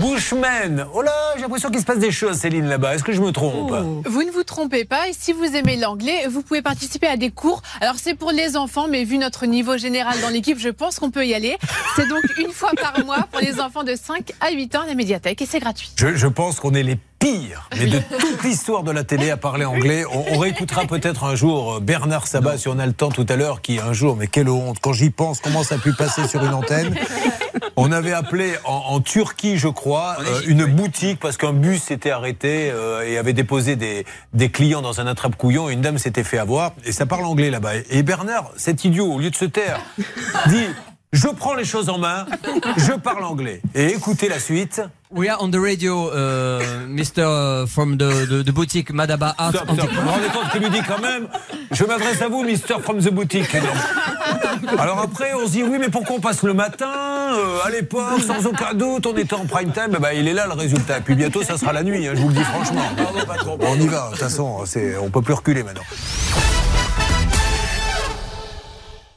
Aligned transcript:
Bushman. 0.00 0.86
Oh 0.92 1.02
là, 1.02 1.12
j'ai 1.36 1.42
l'impression 1.42 1.70
qu'il 1.70 1.80
se 1.80 1.84
passe 1.84 1.98
des 1.98 2.10
choses, 2.10 2.36
Céline, 2.36 2.66
là-bas. 2.66 2.94
Est-ce 2.94 3.04
que 3.04 3.12
je 3.12 3.20
me 3.20 3.32
trompe 3.32 3.72
Vous 4.04 4.22
ne 4.22 4.30
vous 4.30 4.44
trompez 4.44 4.84
pas. 4.84 5.08
Et 5.08 5.12
si 5.18 5.32
vous 5.32 5.44
aimez 5.44 5.76
l'anglais, 5.76 6.26
vous 6.28 6.42
pouvez 6.42 6.62
participer 6.62 7.06
à 7.06 7.16
des 7.16 7.30
cours. 7.30 7.62
Alors, 7.80 7.94
c'est 7.96 8.14
pour 8.14 8.30
les 8.32 8.56
enfants, 8.56 8.86
mais 8.90 9.04
vu 9.04 9.18
notre 9.18 9.46
niveau 9.46 9.76
général 9.76 10.20
dans 10.20 10.28
l'équipe, 10.28 10.58
je 10.58 10.68
pense 10.68 10.98
qu'on 10.98 11.10
peut 11.10 11.26
y 11.26 11.34
aller. 11.34 11.56
C'est 11.96 12.08
donc 12.08 12.22
une 12.38 12.52
fois 12.52 12.72
par 12.80 13.04
mois 13.04 13.26
pour 13.30 13.40
les 13.40 13.60
enfants 13.60 13.84
de 13.84 13.94
5 13.94 14.32
à 14.40 14.50
8 14.50 14.76
ans 14.76 14.82
à 14.82 14.86
la 14.86 14.94
médiathèque 14.94 15.40
et 15.42 15.46
c'est 15.46 15.60
gratuit. 15.60 15.90
Je, 15.96 16.14
je 16.14 16.26
pense 16.26 16.60
qu'on 16.60 16.74
est 16.74 16.82
les 16.82 16.98
pire, 17.18 17.68
mais 17.78 17.86
de 17.86 17.98
toute 18.20 18.42
l'histoire 18.44 18.82
de 18.82 18.90
la 18.90 19.02
télé 19.02 19.30
à 19.30 19.38
parler 19.38 19.64
anglais. 19.64 20.04
On, 20.12 20.34
on 20.34 20.38
réécoutera 20.38 20.84
peut-être 20.84 21.24
un 21.24 21.34
jour 21.34 21.76
euh, 21.76 21.80
Bernard 21.80 22.26
Sabat, 22.26 22.58
si 22.58 22.68
on 22.68 22.78
a 22.78 22.84
le 22.86 22.92
temps 22.92 23.10
tout 23.10 23.24
à 23.28 23.36
l'heure, 23.36 23.62
qui 23.62 23.78
un 23.78 23.94
jour, 23.94 24.16
mais 24.16 24.26
quelle 24.26 24.50
honte, 24.50 24.76
quand 24.82 24.92
j'y 24.92 25.08
pense, 25.08 25.40
comment 25.40 25.62
ça 25.62 25.76
a 25.76 25.78
pu 25.78 25.94
passer 25.94 26.28
sur 26.28 26.44
une 26.44 26.52
antenne 26.52 26.94
On 27.76 27.92
avait 27.92 28.12
appelé 28.12 28.54
en, 28.64 28.72
en 28.88 29.00
Turquie, 29.00 29.58
je 29.58 29.68
crois, 29.68 30.16
euh, 30.20 30.40
une 30.46 30.64
boutique 30.64 31.20
parce 31.20 31.36
qu'un 31.36 31.52
bus 31.52 31.82
s'était 31.82 32.10
arrêté 32.10 32.70
euh, 32.72 33.06
et 33.06 33.18
avait 33.18 33.34
déposé 33.34 33.76
des, 33.76 34.06
des 34.32 34.48
clients 34.48 34.80
dans 34.80 35.00
un 35.00 35.06
attrape-couillon 35.06 35.68
et 35.68 35.74
une 35.74 35.82
dame 35.82 35.98
s'était 35.98 36.24
fait 36.24 36.38
avoir. 36.38 36.72
Et 36.86 36.92
ça 36.92 37.04
parle 37.04 37.26
anglais 37.26 37.50
là-bas. 37.50 37.72
Et 37.90 38.02
Bernard, 38.02 38.50
cet 38.56 38.84
idiot, 38.84 39.12
au 39.12 39.18
lieu 39.18 39.30
de 39.30 39.36
se 39.36 39.44
taire, 39.44 39.80
dit 40.48 40.64
je 41.12 41.28
prends 41.28 41.54
les 41.54 41.64
choses 41.64 41.88
en 41.88 41.98
main, 41.98 42.26
je 42.76 42.92
parle 42.92 43.24
anglais. 43.24 43.62
Et 43.74 43.86
écoutez 43.88 44.28
la 44.28 44.38
suite. 44.38 44.82
We 45.10 45.28
are 45.30 45.38
on 45.40 45.50
the 45.50 45.56
radio, 45.56 46.10
uh, 46.10 46.86
Mr. 46.88 47.66
from 47.68 47.96
the, 47.96 48.26
the, 48.28 48.44
the 48.44 48.50
boutique 48.50 48.90
Madaba 48.92 49.34
Art. 49.38 49.50
Stop, 49.54 49.70
stop. 49.72 49.88
Vous 49.90 50.02
vous 50.02 50.08
rendez 50.08 50.26
compte 50.26 50.50
qu'il 50.50 50.60
lui 50.62 50.70
dit 50.70 50.82
quand 50.86 51.00
même 51.00 51.28
Je 51.70 51.84
m'adresse 51.84 52.20
à 52.22 52.28
vous, 52.28 52.42
Mr. 52.42 52.80
From 52.82 52.98
the 52.98 53.10
Boutique. 53.10 53.54
Alors 54.78 55.00
après, 55.00 55.32
on 55.34 55.46
se 55.46 55.52
dit 55.52 55.62
Oui, 55.62 55.78
mais 55.78 55.88
pourquoi 55.88 56.16
on 56.16 56.20
passe 56.20 56.42
le 56.42 56.54
matin 56.54 56.86
euh, 57.34 57.58
À 57.64 57.70
l'époque, 57.70 58.20
sans 58.26 58.46
aucun 58.46 58.74
doute, 58.74 59.06
on 59.06 59.16
était 59.16 59.34
en 59.34 59.46
prime 59.46 59.72
time. 59.72 59.94
Eh 59.96 60.00
ben, 60.00 60.10
il 60.14 60.28
est 60.28 60.34
là 60.34 60.46
le 60.46 60.54
résultat. 60.54 61.00
Puis 61.00 61.14
bientôt, 61.14 61.42
ça 61.42 61.56
sera 61.56 61.72
la 61.72 61.82
nuit, 61.82 62.06
hein, 62.06 62.12
je 62.14 62.20
vous 62.20 62.28
le 62.28 62.34
dis 62.34 62.44
franchement. 62.44 62.82
On 63.60 63.76
y 63.78 63.86
va, 63.86 64.06
de 64.06 64.10
toute 64.10 64.18
façon, 64.20 64.64
on 65.00 65.10
peut 65.10 65.22
plus 65.22 65.34
reculer 65.34 65.62
maintenant. 65.62 65.82